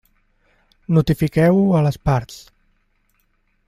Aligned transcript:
Notifiqueu-ho 0.97 1.61
a 1.81 1.85
les 1.89 2.03
parts. 2.11 2.43